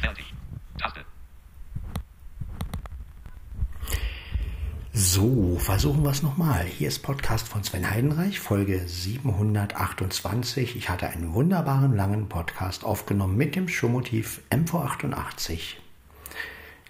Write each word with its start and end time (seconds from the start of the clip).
Fertig. 0.00 0.32
Taste. 0.78 1.04
So, 4.92 5.58
versuchen 5.58 6.02
wir 6.02 6.10
es 6.10 6.22
nochmal. 6.22 6.64
Hier 6.64 6.88
ist 6.88 7.00
Podcast 7.00 7.48
von 7.48 7.64
Sven 7.64 7.90
Heidenreich, 7.90 8.38
Folge 8.38 8.86
728. 8.86 10.76
Ich 10.76 10.88
hatte 10.88 11.08
einen 11.08 11.34
wunderbaren 11.34 11.96
langen 11.96 12.28
Podcast 12.28 12.84
aufgenommen 12.84 13.36
mit 13.36 13.56
dem 13.56 13.68
Showmotiv 13.68 14.40
MV88. 14.50 15.76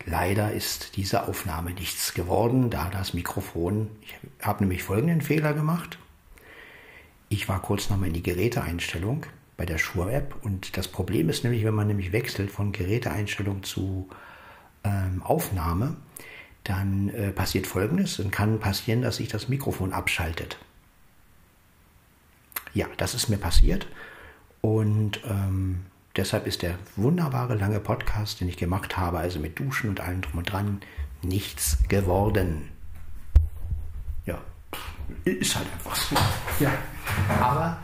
Leider 0.05 0.53
ist 0.53 0.97
diese 0.97 1.29
Aufnahme 1.29 1.73
nichts 1.73 2.15
geworden, 2.15 2.71
da 2.71 2.89
das 2.91 3.15
Mikrofon, 3.15 3.91
ich 4.03 4.15
habe 4.43 4.65
nämlich 4.65 4.83
folgenden 4.83 5.21
Fehler 5.21 5.53
gemacht. 5.55 5.99
Ich 7.29 7.49
war 7.49 7.61
kurz 7.61 7.91
nochmal 7.91 8.09
in 8.09 8.15
die 8.15 8.23
Geräteeinstellung 8.23 9.27
bei 9.59 9.67
der 9.67 9.77
Shure-App 9.77 10.37
und 10.43 10.77
das 10.77 10.89
Problem 10.89 11.29
ist 11.29 11.43
nämlich, 11.43 11.65
wenn 11.65 11.75
man 11.75 11.89
nämlich 11.89 12.13
wechselt 12.13 12.51
von 12.51 12.71
Geräteeinstellung 12.71 13.65
zu 13.65 14.09
ähm, 14.85 15.21
Aufnahme, 15.23 15.97
dann 16.63 17.09
äh, 17.09 17.33
passiert 17.33 17.67
Folgendes. 17.67 18.19
Dann 18.19 18.31
kann 18.31 18.61
passieren, 18.61 19.03
dass 19.03 19.17
sich 19.17 19.29
das 19.29 19.49
Mikrofon 19.49 19.93
abschaltet. 19.93 20.59
Ja, 22.73 22.87
das 22.99 23.15
ist 23.15 23.29
mir 23.29 23.37
passiert. 23.37 23.89
Und 24.61 25.21
ähm, 25.25 25.87
deshalb 26.15 26.47
ist 26.47 26.63
der 26.63 26.79
wunderbare 26.95 27.57
lange 27.57 27.81
Podcast, 27.81 28.41
den 28.41 28.49
ich 28.49 28.59
gemacht 28.59 28.97
habe, 28.97 29.19
also 29.19 29.41
mit 29.41 29.59
Duschen 29.59 29.91
und 29.91 29.99
allem 29.99 30.21
drum 30.21 30.39
und 30.39 30.53
dran, 30.53 30.81
nichts 31.21 31.79
geworden. 31.89 32.69
Ja, 34.25 34.41
ist 35.25 35.57
halt 35.57 35.67
einfach 35.73 35.97
so. 35.97 36.15
Ja, 36.61 36.71
aber 37.41 37.79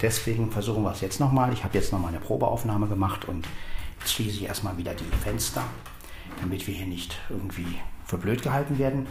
deswegen 0.00 0.50
versuchen 0.50 0.82
wir 0.82 0.92
es 0.92 1.00
jetzt 1.00 1.20
nochmal. 1.20 1.52
Ich 1.52 1.64
habe 1.64 1.76
jetzt 1.76 1.92
nochmal 1.92 2.10
eine 2.10 2.20
Probeaufnahme 2.20 2.86
gemacht 2.86 3.26
und 3.26 3.46
jetzt 4.00 4.12
schließe 4.12 4.36
ich 4.36 4.44
erstmal 4.44 4.76
wieder 4.76 4.94
die 4.94 5.04
Fenster 5.22 5.64
damit 6.40 6.66
wir 6.66 6.74
hier 6.74 6.86
nicht 6.86 7.16
irgendwie 7.28 7.66
für 8.04 8.18
blöd 8.18 8.42
gehalten 8.42 8.78
werden. 8.78 9.06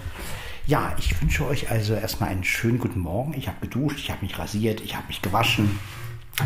Ja, 0.65 0.95
ich 0.97 1.19
wünsche 1.21 1.45
euch 1.47 1.69
also 1.69 1.93
erstmal 1.93 2.29
einen 2.29 2.43
schönen 2.43 2.79
guten 2.79 2.99
Morgen. 2.99 3.33
Ich 3.33 3.47
habe 3.47 3.59
geduscht, 3.61 3.99
ich 3.99 4.11
habe 4.11 4.25
mich 4.25 4.37
rasiert, 4.37 4.81
ich 4.81 4.95
habe 4.95 5.07
mich 5.07 5.21
gewaschen, 5.21 5.79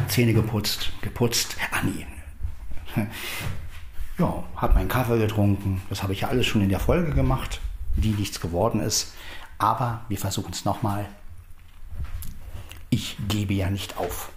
Zähne 0.08 0.34
geputzt, 0.34 0.92
geputzt. 1.02 1.58
Ah 1.72 1.82
nee. 1.84 2.06
Ja, 4.18 4.44
habe 4.56 4.76
meinen 4.76 4.90
Kaffee 4.90 5.18
getrunken. 5.18 5.82
Das 5.90 6.04
habe 6.04 6.14
ich 6.14 6.22
ja 6.22 6.28
alles 6.28 6.46
schon 6.46 6.62
in 6.62 6.70
der 6.70 6.82
Folge 6.82 7.12
gemacht, 7.12 7.60
die 7.96 8.12
nichts 8.12 8.40
geworden 8.40 8.80
ist. 8.80 9.16
Aber 9.58 10.02
wir 10.10 10.18
versuchen 10.18 10.52
es 10.52 10.64
nochmal. 10.64 11.08
Ich 12.92 13.18
gebe 13.28 13.56
ja 13.56 13.72
nicht 13.72 13.98
auf. 13.98 14.32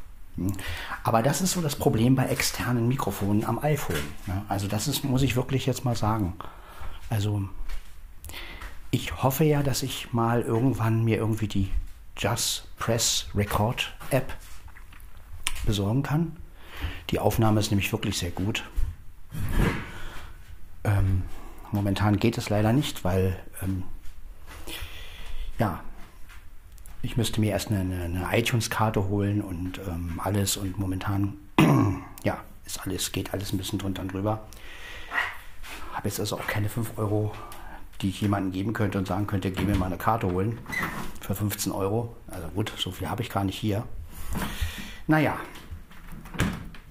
Aber 1.02 1.22
das 1.22 1.42
ist 1.42 1.52
so 1.52 1.60
das 1.60 1.76
Problem 1.76 2.14
bei 2.14 2.26
externen 2.26 2.88
Mikrofonen 2.88 3.44
am 3.44 3.58
iPhone. 3.58 3.96
Also 4.48 4.66
das 4.66 4.88
ist, 4.88 5.04
muss 5.04 5.22
ich 5.22 5.36
wirklich 5.36 5.66
jetzt 5.66 5.84
mal 5.84 5.96
sagen. 5.96 6.34
Also 7.10 7.42
ich 8.90 9.22
hoffe 9.22 9.44
ja, 9.44 9.62
dass 9.62 9.82
ich 9.82 10.12
mal 10.12 10.42
irgendwann 10.42 11.04
mir 11.04 11.18
irgendwie 11.18 11.48
die 11.48 11.70
Just 12.16 12.68
Press 12.78 13.26
Record 13.34 13.94
App 14.10 14.32
besorgen 15.66 16.02
kann. 16.02 16.36
Die 17.10 17.18
Aufnahme 17.18 17.60
ist 17.60 17.70
nämlich 17.70 17.92
wirklich 17.92 18.18
sehr 18.18 18.30
gut. 18.30 18.64
Ähm, 20.84 21.22
momentan 21.72 22.18
geht 22.18 22.38
es 22.38 22.50
leider 22.50 22.72
nicht, 22.72 23.04
weil 23.04 23.38
ähm, 23.62 23.82
ja, 25.58 25.82
ich 27.04 27.18
müsste 27.18 27.40
mir 27.40 27.50
erst 27.50 27.70
eine, 27.70 27.80
eine 27.80 28.26
iTunes-Karte 28.32 29.08
holen 29.08 29.42
und 29.42 29.78
ähm, 29.86 30.20
alles 30.24 30.56
und 30.56 30.78
momentan, 30.78 31.34
ja, 32.24 32.38
ist 32.64 32.80
alles, 32.80 33.12
geht 33.12 33.34
alles 33.34 33.52
ein 33.52 33.58
bisschen 33.58 33.78
drunter 33.78 34.02
und 34.02 34.12
drüber. 34.12 34.46
Habe 35.92 36.08
jetzt 36.08 36.18
also 36.18 36.38
auch 36.38 36.46
keine 36.46 36.68
5 36.70 36.96
Euro, 36.96 37.32
die 38.00 38.08
ich 38.08 38.22
jemandem 38.22 38.52
geben 38.52 38.72
könnte 38.72 38.96
und 38.96 39.06
sagen 39.06 39.26
könnte, 39.26 39.50
geh 39.50 39.64
mir 39.64 39.76
mal 39.76 39.86
eine 39.86 39.98
Karte 39.98 40.28
holen 40.28 40.58
für 41.20 41.34
15 41.34 41.72
Euro. 41.72 42.16
Also 42.26 42.48
gut, 42.48 42.72
so 42.78 42.90
viel 42.90 43.08
habe 43.08 43.20
ich 43.20 43.28
gar 43.28 43.44
nicht 43.44 43.58
hier. 43.58 43.84
Naja, 45.06 45.36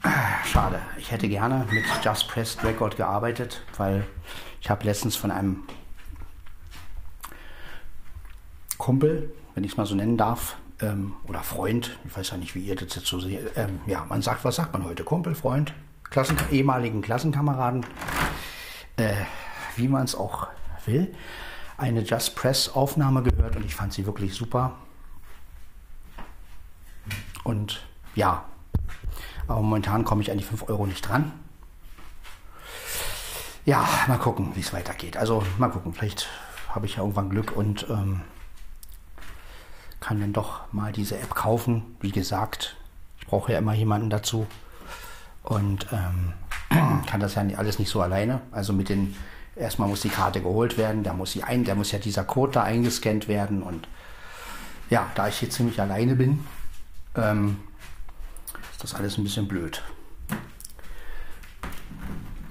schade. 0.46 0.80
Ich 1.00 1.12
hätte 1.12 1.28
gerne 1.28 1.68
mit 1.72 1.84
Just 2.04 2.28
Pressed 2.28 2.64
Record 2.64 2.98
gearbeitet, 2.98 3.64
weil 3.78 4.06
ich 4.62 4.70
habe 4.70 4.86
letztens 4.86 5.16
von 5.16 5.32
einem 5.32 5.64
Kumpel, 8.78 9.34
wenn 9.56 9.64
ich 9.64 9.72
es 9.72 9.78
mal 9.78 9.86
so 9.86 9.96
nennen 9.96 10.18
darf, 10.18 10.58
ähm, 10.82 11.14
oder 11.28 11.42
Freund, 11.44 11.98
ich 12.06 12.16
weiß 12.16 12.32
ja 12.32 12.38
nicht, 12.38 12.56
wie 12.56 12.62
ihr 12.62 12.76
das 12.76 12.96
jetzt 12.96 13.08
so 13.08 13.20
seht, 13.20 13.52
ähm, 13.56 13.80
ja, 13.86 14.06
man 14.10 14.22
sagt, 14.22 14.44
was 14.44 14.56
sagt 14.56 14.74
man 14.74 14.84
heute? 14.84 15.04
Kumpel, 15.04 15.36
Freund, 15.36 15.74
Klassen, 16.10 16.38
ehemaligen 16.52 17.02
Klassenkameraden, 17.02 17.86
äh, 18.98 19.14
wie 19.76 19.88
man 19.88 20.04
es 20.04 20.16
auch 20.16 20.48
will, 20.86 21.14
eine 21.78 22.02
Just 22.02 22.36
Press 22.36 22.70
Aufnahme 22.70 23.24
gehört 23.24 23.56
und 23.56 23.66
ich 23.66 23.76
fand 23.76 23.94
sie 23.94 24.06
wirklich 24.06 24.34
super. 24.34 24.74
Und 27.44 27.86
ja, 28.16 28.46
aber 29.48 29.62
momentan 29.62 30.06
komme 30.06 30.22
ich 30.22 30.32
an 30.32 30.38
die 30.38 30.44
5 30.44 30.70
Euro 30.70 30.86
nicht 30.86 31.08
dran. 31.08 31.32
Ja, 33.66 33.88
mal 34.08 34.18
gucken, 34.18 34.52
wie 34.56 34.60
es 34.60 34.74
weitergeht. 34.74 35.18
Also 35.18 35.44
mal 35.58 35.70
gucken, 35.70 35.94
vielleicht 35.94 36.28
habe 36.70 36.86
ich 36.86 36.96
ja 36.96 37.02
irgendwann 37.02 37.30
Glück 37.30 37.56
und 37.56 37.88
ähm, 37.90 38.22
kann 40.04 40.20
dann 40.20 40.34
doch 40.34 40.62
mal 40.74 40.92
diese 40.92 41.18
App 41.18 41.34
kaufen. 41.34 41.96
Wie 42.02 42.12
gesagt, 42.12 42.76
ich 43.22 43.28
brauche 43.28 43.54
ja 43.54 43.60
immer 43.60 43.74
jemanden 43.74 44.10
dazu 44.10 44.46
und 45.44 45.88
ähm, 45.94 46.34
kann 47.06 47.22
das 47.22 47.36
ja 47.36 47.44
alles 47.56 47.80
nicht 47.80 47.90
so 47.90 48.02
alleine. 48.02 48.42
Also 48.52 48.74
mit 48.74 48.90
den 48.90 49.16
erstmal 49.56 49.88
muss 49.88 50.02
die 50.02 50.10
Karte 50.10 50.42
geholt 50.42 50.78
werden, 50.78 51.04
da 51.04 51.14
muss 51.14 51.32
sie 51.32 51.44
ein, 51.44 51.64
da 51.64 51.74
muss 51.74 51.94
ja 51.94 52.00
dieser 52.00 52.26
Code 52.26 52.52
da 52.52 52.64
eingescannt 52.64 53.30
werden 53.30 53.64
und 53.64 53.88
ja, 54.90 55.10
da 55.16 55.30
ich 55.30 55.38
hier 55.38 55.50
ziemlich 55.50 55.80
alleine 55.80 56.16
bin, 56.16 56.44
ähm, 57.16 57.60
ist 58.74 58.84
das 58.84 58.96
alles 58.96 59.18
ein 59.18 59.24
bisschen 59.24 59.48
blöd. 59.48 59.84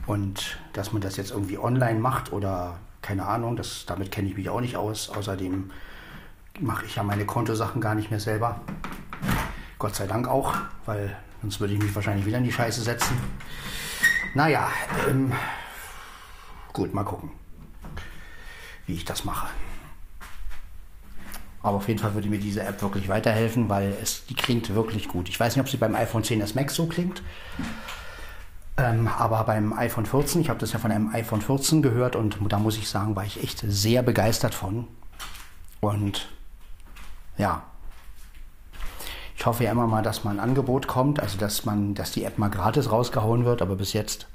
Und 0.06 0.58
dass 0.72 0.94
man 0.94 1.02
das 1.02 1.18
jetzt 1.18 1.32
irgendwie 1.32 1.58
online 1.58 2.00
macht 2.00 2.32
oder 2.32 2.78
keine 3.02 3.26
Ahnung, 3.26 3.56
das, 3.56 3.84
damit 3.84 4.10
kenne 4.10 4.30
ich 4.30 4.38
mich 4.38 4.48
auch 4.48 4.60
nicht 4.62 4.76
aus. 4.76 5.10
Außerdem 5.10 5.70
mache 6.60 6.86
ich 6.86 6.96
ja 6.96 7.02
meine 7.02 7.24
Kontosachen 7.24 7.80
gar 7.80 7.94
nicht 7.94 8.10
mehr 8.10 8.20
selber. 8.20 8.60
Gott 9.78 9.94
sei 9.94 10.06
Dank 10.06 10.28
auch, 10.28 10.54
weil 10.86 11.16
sonst 11.40 11.60
würde 11.60 11.74
ich 11.74 11.82
mich 11.82 11.94
wahrscheinlich 11.94 12.26
wieder 12.26 12.38
in 12.38 12.44
die 12.44 12.52
Scheiße 12.52 12.82
setzen. 12.82 13.16
Naja, 14.34 14.68
ähm, 15.08 15.32
gut, 16.72 16.94
mal 16.94 17.04
gucken, 17.04 17.30
wie 18.86 18.94
ich 18.94 19.04
das 19.04 19.24
mache. 19.24 19.48
Aber 21.62 21.76
auf 21.76 21.88
jeden 21.88 22.00
Fall 22.00 22.14
würde 22.14 22.28
mir 22.28 22.40
diese 22.40 22.62
App 22.62 22.82
wirklich 22.82 23.08
weiterhelfen, 23.08 23.68
weil 23.68 23.94
es, 24.02 24.26
die 24.26 24.34
klingt 24.34 24.74
wirklich 24.74 25.08
gut. 25.08 25.28
Ich 25.28 25.38
weiß 25.38 25.54
nicht, 25.54 25.62
ob 25.62 25.70
sie 25.70 25.76
beim 25.76 25.94
iPhone 25.94 26.22
10s 26.22 26.54
Max 26.54 26.74
so 26.74 26.86
klingt. 26.86 27.22
Ähm, 28.76 29.06
aber 29.06 29.44
beim 29.44 29.72
iPhone 29.72 30.06
14, 30.06 30.40
ich 30.40 30.48
habe 30.48 30.58
das 30.58 30.72
ja 30.72 30.78
von 30.78 30.90
einem 30.90 31.14
iPhone 31.14 31.40
14 31.40 31.82
gehört 31.82 32.16
und 32.16 32.38
da 32.48 32.58
muss 32.58 32.78
ich 32.78 32.88
sagen, 32.88 33.14
war 33.14 33.24
ich 33.24 33.42
echt 33.42 33.62
sehr 33.64 34.02
begeistert 34.02 34.54
von. 34.54 34.88
Und 35.80 36.28
ja, 37.38 37.62
ich 39.42 39.46
hoffe 39.46 39.64
ja 39.64 39.72
immer 39.72 39.88
mal, 39.88 40.02
dass 40.02 40.22
mal 40.22 40.30
ein 40.30 40.38
Angebot 40.38 40.86
kommt, 40.86 41.18
also 41.18 41.36
dass 41.36 41.64
man, 41.64 41.94
dass 41.94 42.12
die 42.12 42.22
App 42.22 42.38
mal 42.38 42.48
gratis 42.48 42.92
rausgehauen 42.92 43.44
wird, 43.44 43.60
aber 43.60 43.74
bis 43.74 43.92
jetzt 43.92 44.28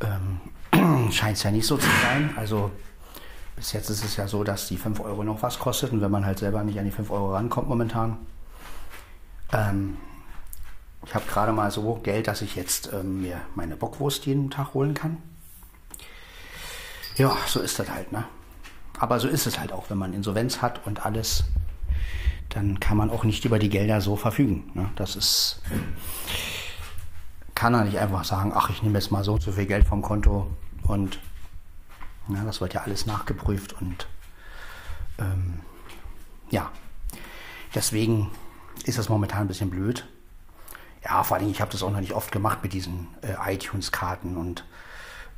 ähm, 0.00 0.40
scheint 1.10 1.36
es 1.36 1.42
ja 1.42 1.50
nicht 1.50 1.66
so 1.66 1.76
zu 1.76 1.88
sein. 2.02 2.30
Also 2.36 2.70
bis 3.56 3.72
jetzt 3.72 3.90
ist 3.90 4.04
es 4.04 4.16
ja 4.16 4.28
so, 4.28 4.44
dass 4.44 4.68
die 4.68 4.76
5 4.76 5.00
Euro 5.00 5.24
noch 5.24 5.42
was 5.42 5.58
kostet 5.58 5.90
und 5.92 6.00
wenn 6.00 6.10
man 6.10 6.24
halt 6.24 6.38
selber 6.38 6.62
nicht 6.62 6.78
an 6.78 6.84
die 6.84 6.92
5 6.92 7.10
Euro 7.10 7.34
rankommt 7.34 7.68
momentan. 7.68 8.16
Ähm, 9.52 9.96
ich 11.04 11.14
habe 11.14 11.24
gerade 11.26 11.52
mal 11.52 11.72
so 11.72 11.94
Geld, 11.96 12.28
dass 12.28 12.42
ich 12.42 12.54
jetzt 12.54 12.92
ähm, 12.92 13.22
mir 13.22 13.40
meine 13.56 13.74
Bockwurst 13.74 14.24
jeden 14.24 14.50
Tag 14.50 14.72
holen 14.74 14.94
kann. 14.94 15.16
Ja, 17.16 17.36
so 17.46 17.58
ist 17.60 17.78
das 17.78 17.90
halt, 17.90 18.12
ne? 18.12 18.24
Aber 18.98 19.18
so 19.18 19.26
ist 19.26 19.48
es 19.48 19.58
halt 19.58 19.72
auch, 19.72 19.90
wenn 19.90 19.98
man 19.98 20.14
Insolvenz 20.14 20.62
hat 20.62 20.86
und 20.86 21.04
alles 21.04 21.44
dann 22.50 22.80
kann 22.80 22.96
man 22.96 23.10
auch 23.10 23.24
nicht 23.24 23.44
über 23.44 23.58
die 23.58 23.68
Gelder 23.68 24.00
so 24.00 24.16
verfügen. 24.16 24.70
Ne? 24.74 24.90
Das 24.96 25.16
ist, 25.16 25.62
kann 27.54 27.74
er 27.74 27.84
nicht 27.84 27.98
einfach 27.98 28.24
sagen, 28.24 28.52
ach, 28.54 28.70
ich 28.70 28.82
nehme 28.82 28.98
jetzt 28.98 29.10
mal 29.10 29.24
so 29.24 29.34
und 29.34 29.42
so 29.42 29.52
viel 29.52 29.66
Geld 29.66 29.86
vom 29.86 30.02
Konto 30.02 30.50
und 30.82 31.20
ja, 32.28 32.44
das 32.44 32.60
wird 32.60 32.74
ja 32.74 32.82
alles 32.82 33.06
nachgeprüft 33.06 33.80
und 33.80 34.06
ähm, 35.18 35.60
ja, 36.50 36.70
deswegen 37.74 38.30
ist 38.84 38.98
das 38.98 39.08
momentan 39.08 39.42
ein 39.42 39.48
bisschen 39.48 39.70
blöd. 39.70 40.06
Ja, 41.04 41.22
vor 41.22 41.36
allem, 41.36 41.50
ich 41.50 41.60
habe 41.60 41.70
das 41.70 41.82
auch 41.82 41.90
noch 41.90 42.00
nicht 42.00 42.12
oft 42.12 42.32
gemacht 42.32 42.58
mit 42.62 42.72
diesen 42.72 43.08
äh, 43.22 43.54
iTunes-Karten 43.54 44.36
und 44.36 44.64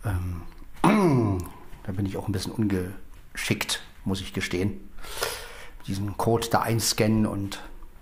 ähm, 0.05 0.43
da 1.85 1.93
bin 1.93 2.07
ich 2.07 2.17
auch 2.17 2.27
ein 2.27 2.33
bisschen 2.33 2.53
ungeschickt, 2.53 3.83
muss 4.05 4.21
ich 4.21 4.33
gestehen 4.33 4.81
diesen 5.87 6.17
Code 6.17 6.49
da 6.51 6.63
einscannen 6.63 7.27
und 7.27 7.61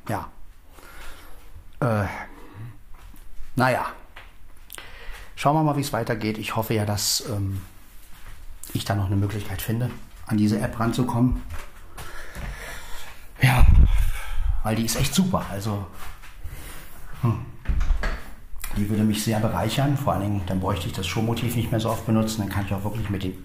ja. 0.09 0.29
Äh, 1.81 2.07
naja. 3.57 3.87
schauen 5.37 5.57
wir 5.57 5.63
mal, 5.63 5.77
wie 5.77 5.81
es 5.81 5.93
weitergeht. 5.93 6.39
Ich 6.39 6.57
hoffe 6.57 6.75
ja, 6.75 6.85
dass 6.85 7.25
ähm, 7.29 7.61
ich 8.75 8.85
da 8.85 8.95
noch 8.95 9.07
eine 9.07 9.17
Möglichkeit 9.17 9.63
finde, 9.63 9.91
an 10.27 10.37
diese 10.37 10.61
App 10.61 10.79
ranzukommen. 10.79 11.43
Ja, 13.43 13.67
weil 14.63 14.77
die 14.77 14.85
ist 14.85 14.97
echt 14.97 15.15
super. 15.15 15.47
Also, 15.51 15.87
hm. 17.23 17.47
die 18.77 18.89
würde 18.89 19.03
mich 19.03 19.25
sehr 19.25 19.41
bereichern. 19.41 19.97
Vor 19.97 20.13
allen 20.13 20.23
Dingen, 20.23 20.43
dann 20.47 20.61
bräuchte 20.61 20.87
ich 20.87 20.93
das 20.93 21.07
Showmotiv 21.07 21.57
nicht 21.57 21.71
mehr 21.71 21.81
so 21.81 21.91
oft 21.91 22.05
benutzen. 22.07 22.43
Dann 22.43 22.51
kann 22.51 22.67
ich 22.67 22.75
auch 22.75 22.85
wirklich 22.85 23.09
mit 23.09 23.23
dem 23.23 23.43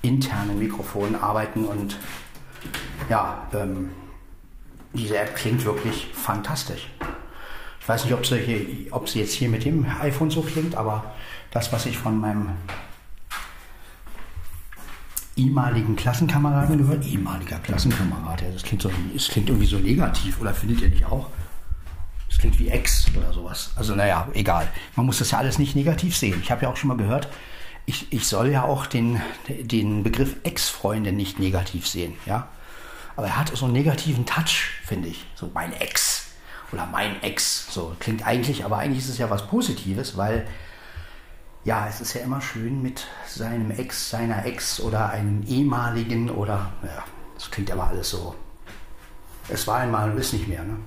internen 0.00 0.58
Mikrofon 0.58 1.16
arbeiten 1.16 1.64
und 1.64 1.98
ja, 3.08 3.46
ähm, 3.54 3.90
diese 4.92 5.18
App 5.18 5.34
klingt 5.36 5.64
wirklich 5.64 6.08
fantastisch. 6.12 6.88
Ich 7.80 7.88
weiß 7.88 8.04
nicht, 8.04 8.14
ob 8.14 8.26
sie, 8.26 8.38
hier, 8.38 8.92
ob 8.92 9.08
sie 9.08 9.20
jetzt 9.20 9.32
hier 9.32 9.48
mit 9.48 9.64
dem 9.64 9.86
iPhone 10.00 10.30
so 10.30 10.42
klingt, 10.42 10.74
aber 10.74 11.12
das, 11.50 11.72
was 11.72 11.86
ich 11.86 11.96
von 11.96 12.18
meinem 12.18 12.50
ehemaligen 15.36 15.96
Klassenkameraden 15.96 16.78
gehört, 16.78 17.06
ehemaliger 17.06 17.58
Klassenkamerad, 17.60 18.42
ja, 18.42 18.50
das 18.50 18.62
klingt, 18.62 18.82
so, 18.82 18.90
das 19.14 19.28
klingt 19.28 19.48
irgendwie 19.48 19.66
so 19.66 19.78
negativ, 19.78 20.40
oder 20.40 20.52
findet 20.52 20.82
ihr 20.82 20.90
nicht 20.90 21.06
auch? 21.06 21.28
Das 22.28 22.38
klingt 22.38 22.58
wie 22.58 22.68
Ex 22.68 23.06
oder 23.16 23.32
sowas. 23.32 23.70
Also 23.76 23.94
naja, 23.94 24.28
egal. 24.34 24.68
Man 24.96 25.06
muss 25.06 25.18
das 25.18 25.30
ja 25.30 25.38
alles 25.38 25.58
nicht 25.58 25.74
negativ 25.74 26.16
sehen. 26.16 26.38
Ich 26.42 26.50
habe 26.50 26.62
ja 26.62 26.70
auch 26.70 26.76
schon 26.76 26.88
mal 26.88 26.96
gehört, 26.96 27.28
ich, 27.86 28.12
ich 28.12 28.26
soll 28.26 28.48
ja 28.48 28.64
auch 28.64 28.84
den, 28.84 29.20
den 29.48 30.02
Begriff 30.02 30.36
Ex-Freunde 30.42 31.12
nicht 31.12 31.38
negativ 31.38 31.88
sehen, 31.88 32.14
ja. 32.26 32.48
Aber 33.18 33.26
er 33.26 33.36
hat 33.36 33.48
so 33.48 33.64
einen 33.64 33.74
negativen 33.74 34.26
Touch, 34.26 34.78
finde 34.84 35.08
ich. 35.08 35.26
So 35.34 35.50
mein 35.52 35.72
Ex 35.72 36.28
oder 36.70 36.86
mein 36.86 37.20
Ex. 37.20 37.66
So 37.68 37.96
klingt 37.98 38.24
eigentlich, 38.24 38.64
aber 38.64 38.78
eigentlich 38.78 39.00
ist 39.00 39.08
es 39.08 39.18
ja 39.18 39.28
was 39.28 39.48
Positives, 39.48 40.16
weil 40.16 40.46
ja, 41.64 41.88
es 41.88 42.00
ist 42.00 42.14
ja 42.14 42.20
immer 42.20 42.40
schön 42.40 42.80
mit 42.80 43.08
seinem 43.26 43.72
Ex, 43.72 44.10
seiner 44.10 44.46
Ex 44.46 44.78
oder 44.78 45.10
einem 45.10 45.42
ehemaligen 45.48 46.30
oder 46.30 46.72
ja, 46.84 47.02
das 47.34 47.50
klingt 47.50 47.72
aber 47.72 47.88
alles 47.88 48.08
so. 48.08 48.36
Es 49.48 49.66
war 49.66 49.78
einmal 49.78 50.12
und 50.12 50.18
ist 50.18 50.32
nicht 50.32 50.46
mehr, 50.46 50.62
ne? 50.62 50.78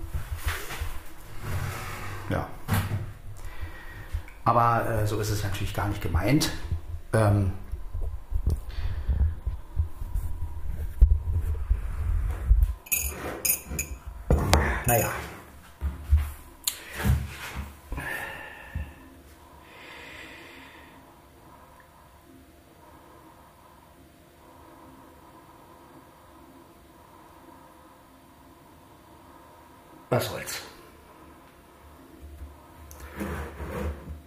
Ja. 2.29 2.47
Aber 4.45 4.89
äh, 4.89 5.05
so 5.05 5.19
ist 5.19 5.31
es 5.31 5.43
natürlich 5.43 5.73
gar 5.73 5.89
nicht 5.89 6.01
gemeint. 6.01 6.49
Ähm, 7.11 7.51
Naja. 14.91 15.09
Was 30.09 30.25
soll's. 30.25 30.61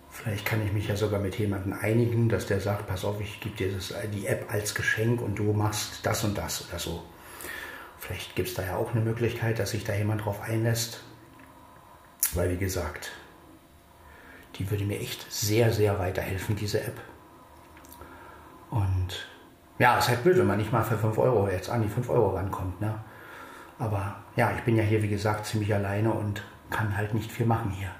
Vielleicht 0.09 0.47
kann 0.47 0.65
ich 0.65 0.73
mich 0.73 0.89
ja 0.89 0.97
sogar 0.97 1.21
mit 1.21 1.39
jemandem 1.39 1.75
einigen, 1.75 2.31
dass 2.31 2.47
der 2.47 2.61
sagt, 2.61 2.87
pass 2.87 3.05
auf, 3.05 3.21
ich 3.21 3.39
gebe 3.41 3.55
dir 3.55 3.71
das, 3.71 3.93
die 4.15 4.27
App 4.27 4.51
als 4.51 4.75
Geschenk 4.75 5.21
und 5.21 5.39
du 5.39 5.53
machst 5.53 6.07
das 6.07 6.25
und 6.25 6.39
das 6.39 6.67
oder 6.67 6.79
so. 6.79 7.03
Vielleicht 8.07 8.37
gibt 8.37 8.51
es 8.51 8.55
da 8.55 8.63
ja 8.63 8.77
auch 8.77 8.91
eine 8.91 9.01
Möglichkeit, 9.01 9.59
dass 9.59 9.71
sich 9.71 9.83
da 9.83 9.95
jemand 9.95 10.27
drauf 10.27 10.43
einlässt. 10.43 11.03
Weil, 12.35 12.51
wie 12.51 12.59
gesagt, 12.59 13.13
die 14.57 14.71
würde 14.71 14.85
mir 14.85 15.01
echt 15.01 15.33
sehr, 15.33 15.73
sehr 15.73 15.99
weiterhelfen, 15.99 16.55
diese 16.55 16.83
App. 16.83 17.01
Und 18.69 19.27
ja, 19.79 19.97
es 19.97 20.05
ist 20.05 20.11
halt 20.11 20.23
blöd, 20.23 20.37
wenn 20.37 20.47
man 20.47 20.59
nicht 20.59 20.71
mal 20.71 20.85
für 20.85 20.99
5 20.99 21.17
Euro 21.17 21.49
jetzt 21.49 21.71
an 21.71 21.81
die 21.81 21.89
5 21.89 22.11
Euro 22.11 22.37
rankommt. 22.37 22.79
Ne? 22.79 22.95
Aber 23.79 24.17
ja, 24.37 24.53
ich 24.55 24.63
bin 24.65 24.77
ja 24.77 24.83
hier, 24.83 25.03
wie 25.03 25.09
gesagt, 25.09 25.47
ziemlich 25.47 25.73
alleine 25.75 26.13
und 26.13 26.45
kann 26.69 26.95
halt 26.95 27.15
nicht 27.15 27.33
viel 27.33 27.47
machen 27.47 27.71
hier. 27.71 27.91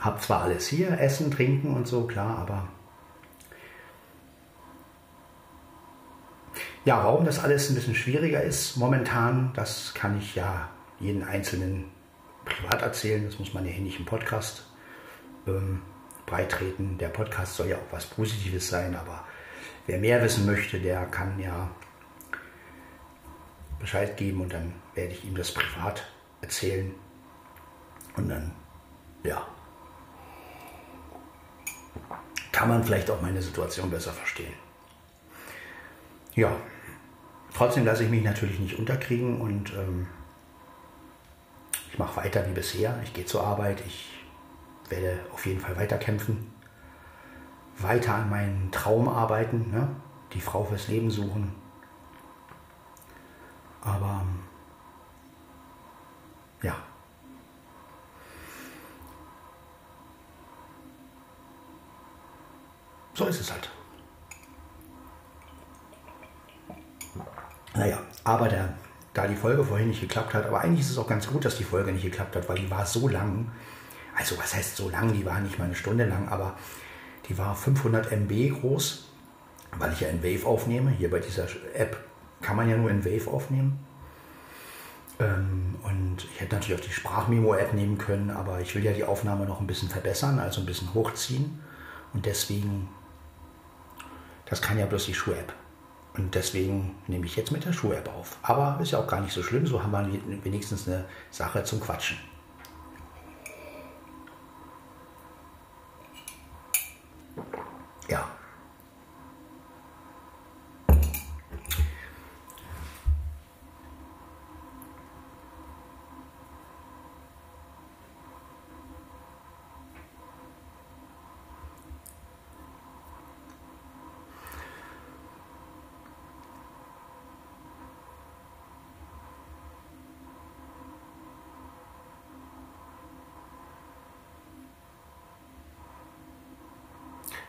Hab 0.00 0.20
zwar 0.20 0.42
alles 0.42 0.66
hier, 0.66 0.98
Essen, 0.98 1.30
Trinken 1.30 1.76
und 1.76 1.86
so, 1.86 2.08
klar, 2.08 2.38
aber 2.38 2.66
Ja, 6.86 7.04
warum 7.04 7.26
das 7.26 7.38
alles 7.38 7.68
ein 7.68 7.74
bisschen 7.74 7.94
schwieriger 7.94 8.42
ist 8.42 8.76
momentan, 8.76 9.52
das 9.54 9.92
kann 9.92 10.18
ich 10.18 10.34
ja 10.34 10.70
jeden 10.98 11.22
Einzelnen 11.22 11.90
privat 12.46 12.80
erzählen. 12.80 13.26
Das 13.26 13.38
muss 13.38 13.52
man 13.52 13.66
ja 13.66 13.70
hier 13.70 13.84
nicht 13.84 13.98
im 13.98 14.06
Podcast 14.06 14.64
ähm, 15.46 15.82
beitreten. 16.24 16.96
Der 16.96 17.08
Podcast 17.08 17.56
soll 17.56 17.68
ja 17.68 17.76
auch 17.76 17.92
was 17.92 18.06
Positives 18.06 18.68
sein, 18.68 18.96
aber 18.96 19.24
wer 19.86 19.98
mehr 19.98 20.22
wissen 20.22 20.46
möchte, 20.46 20.80
der 20.80 21.04
kann 21.06 21.38
ja 21.38 21.70
Bescheid 23.78 24.16
geben 24.16 24.40
und 24.40 24.52
dann 24.52 24.72
werde 24.94 25.12
ich 25.12 25.24
ihm 25.24 25.34
das 25.34 25.52
privat 25.52 26.10
erzählen. 26.40 26.94
Und 28.16 28.30
dann, 28.30 28.52
ja, 29.22 29.46
kann 32.52 32.68
man 32.68 32.82
vielleicht 32.84 33.10
auch 33.10 33.20
meine 33.20 33.42
Situation 33.42 33.90
besser 33.90 34.12
verstehen. 34.12 34.69
Ja, 36.34 36.56
trotzdem 37.54 37.84
lasse 37.84 38.04
ich 38.04 38.10
mich 38.10 38.22
natürlich 38.22 38.58
nicht 38.60 38.78
unterkriegen 38.78 39.40
und 39.40 39.72
ähm, 39.74 40.06
ich 41.90 41.98
mache 41.98 42.16
weiter 42.16 42.46
wie 42.46 42.52
bisher. 42.52 42.98
Ich 43.02 43.12
gehe 43.12 43.24
zur 43.24 43.44
Arbeit, 43.44 43.82
ich 43.86 44.08
werde 44.88 45.20
auf 45.32 45.44
jeden 45.46 45.60
Fall 45.60 45.76
weiterkämpfen, 45.76 46.52
weiter 47.78 48.14
an 48.14 48.30
meinen 48.30 48.70
Traum 48.70 49.08
arbeiten, 49.08 49.70
ne? 49.70 49.88
die 50.32 50.40
Frau 50.40 50.64
fürs 50.64 50.88
Leben 50.88 51.10
suchen. 51.10 51.54
Aber 53.82 54.24
ja. 56.62 56.76
So 63.14 63.26
ist 63.26 63.40
es 63.40 63.52
halt. 63.52 63.70
Naja, 67.80 67.98
aber 68.24 68.48
der, 68.48 68.74
da 69.14 69.26
die 69.26 69.34
Folge 69.34 69.64
vorhin 69.64 69.88
nicht 69.88 70.00
geklappt 70.00 70.34
hat, 70.34 70.46
aber 70.46 70.60
eigentlich 70.60 70.80
ist 70.80 70.90
es 70.90 70.98
auch 70.98 71.06
ganz 71.06 71.26
gut, 71.26 71.44
dass 71.44 71.56
die 71.56 71.64
Folge 71.64 71.92
nicht 71.92 72.02
geklappt 72.02 72.36
hat, 72.36 72.48
weil 72.48 72.56
die 72.56 72.70
war 72.70 72.84
so 72.84 73.08
lang. 73.08 73.50
Also 74.14 74.36
was 74.36 74.54
heißt 74.54 74.76
so 74.76 74.90
lang? 74.90 75.12
Die 75.14 75.24
war 75.24 75.40
nicht 75.40 75.58
mal 75.58 75.64
eine 75.64 75.74
Stunde 75.74 76.04
lang, 76.04 76.28
aber 76.28 76.54
die 77.28 77.38
war 77.38 77.54
500 77.54 78.12
MB 78.12 78.60
groß, 78.60 79.08
weil 79.78 79.92
ich 79.92 80.00
ja 80.00 80.08
in 80.08 80.22
Wave 80.22 80.46
aufnehme. 80.46 80.90
Hier 80.90 81.10
bei 81.10 81.20
dieser 81.20 81.46
App 81.74 81.96
kann 82.42 82.56
man 82.56 82.68
ja 82.68 82.76
nur 82.76 82.90
in 82.90 83.02
Wave 83.04 83.30
aufnehmen. 83.30 83.78
Ähm, 85.18 85.76
und 85.82 86.24
ich 86.34 86.40
hätte 86.40 86.56
natürlich 86.56 86.78
auch 86.78 86.84
die 86.84 86.92
Sprachmemo-App 86.92 87.72
nehmen 87.72 87.96
können, 87.96 88.30
aber 88.30 88.60
ich 88.60 88.74
will 88.74 88.84
ja 88.84 88.92
die 88.92 89.04
Aufnahme 89.04 89.46
noch 89.46 89.60
ein 89.60 89.66
bisschen 89.66 89.88
verbessern, 89.88 90.38
also 90.38 90.60
ein 90.60 90.66
bisschen 90.66 90.92
hochziehen. 90.92 91.60
Und 92.12 92.26
deswegen, 92.26 92.88
das 94.44 94.60
kann 94.60 94.78
ja 94.78 94.84
bloß 94.84 95.06
die 95.06 95.14
Schuh-App. 95.14 95.54
Und 96.16 96.34
deswegen 96.34 96.96
nehme 97.06 97.26
ich 97.26 97.36
jetzt 97.36 97.52
mit 97.52 97.64
der 97.64 97.72
Schuh-App 97.72 98.08
auf. 98.08 98.36
Aber 98.42 98.78
ist 98.82 98.90
ja 98.90 98.98
auch 98.98 99.06
gar 99.06 99.20
nicht 99.20 99.32
so 99.32 99.42
schlimm, 99.42 99.66
so 99.66 99.82
haben 99.82 99.92
wir 99.92 100.44
wenigstens 100.44 100.88
eine 100.88 101.04
Sache 101.30 101.62
zum 101.64 101.80
Quatschen. 101.80 102.18
Ja. 108.08 108.28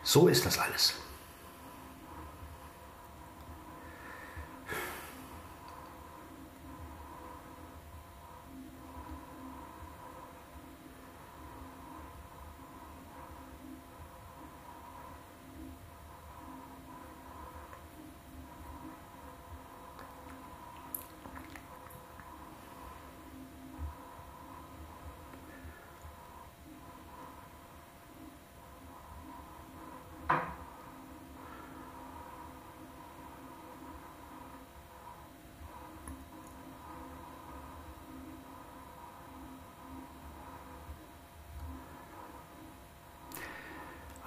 So 0.03 0.27
ist 0.27 0.45
das 0.45 0.57
alles. 0.57 0.93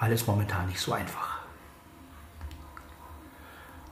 Alles 0.05 0.27
momentan 0.27 0.67
nicht 0.69 0.81
so 0.81 0.93
einfach. 0.93 1.39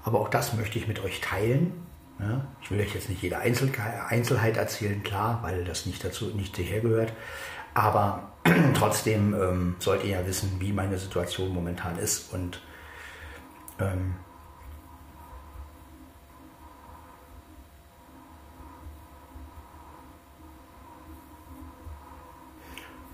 Aber 0.05 0.21
auch 0.21 0.29
das 0.29 0.53
möchte 0.53 0.79
ich 0.79 0.87
mit 0.87 1.03
euch 1.03 1.21
teilen. 1.21 1.87
Ja, 2.19 2.45
ich 2.61 2.71
will 2.71 2.81
euch 2.81 2.95
jetzt 2.95 3.09
nicht 3.09 3.23
jede 3.23 3.39
Einzelheit 3.39 4.57
erzählen, 4.57 5.03
klar, 5.03 5.41
weil 5.43 5.65
das 5.65 5.87
nicht 5.87 6.05
dazu 6.05 6.27
nicht 6.27 6.55
gehört. 6.55 7.13
Aber 7.75 8.33
trotzdem 8.75 9.35
ähm, 9.35 9.77
sollt 9.79 10.05
ihr 10.05 10.19
ja 10.19 10.27
wissen, 10.27 10.61
wie 10.61 10.73
meine 10.73 10.99
Situation 10.99 11.53
momentan 11.53 11.99
ist 11.99 12.33
und 12.33 12.61
ähm, 13.81 14.15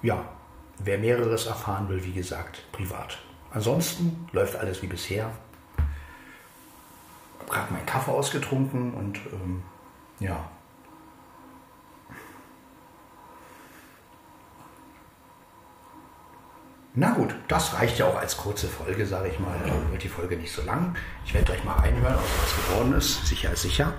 ja, 0.02 0.24
wer 0.78 0.98
mehreres 0.98 1.46
erfahren 1.46 1.88
will, 1.88 2.04
wie 2.04 2.12
gesagt, 2.12 2.70
privat. 2.72 3.18
Ansonsten 3.50 4.28
läuft 4.32 4.56
alles 4.56 4.82
wie 4.82 4.86
bisher. 4.86 5.30
Habe 7.40 7.50
gerade 7.50 7.72
meinen 7.72 7.86
Kaffee 7.86 8.10
ausgetrunken 8.10 8.94
und 8.94 9.18
ähm, 9.32 9.62
ja. 10.20 10.48
Na 16.94 17.12
gut, 17.12 17.34
das 17.46 17.74
reicht 17.74 17.98
ja 17.98 18.06
auch 18.06 18.16
als 18.16 18.36
kurze 18.36 18.66
Folge, 18.66 19.06
sage 19.06 19.28
ich 19.28 19.38
mal. 19.38 19.56
Dann 19.64 19.92
wird 19.92 20.02
die 20.02 20.08
Folge 20.08 20.36
nicht 20.36 20.52
so 20.52 20.62
lang. 20.62 20.96
Ich 21.24 21.32
werde 21.32 21.52
euch 21.52 21.62
mal 21.62 21.76
einhören, 21.78 22.16
was 22.16 22.56
geworden 22.56 22.92
ist. 22.94 23.24
Sicher 23.24 23.52
ist 23.52 23.62
sicher. 23.62 23.94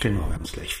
Genau, 0.00 0.26
wir 0.26 0.34
haben 0.34 0.44
es 0.44 0.52
gleich. 0.52 0.78